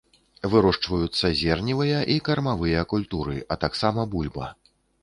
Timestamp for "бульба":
4.17-4.53